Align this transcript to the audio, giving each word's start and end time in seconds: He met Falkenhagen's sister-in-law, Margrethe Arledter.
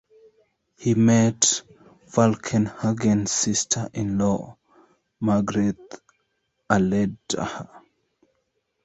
He 0.79 0.95
met 0.95 1.61
Falkenhagen's 2.11 3.31
sister-in-law, 3.31 4.57
Margrethe 5.21 6.01
Arledter. 6.67 7.69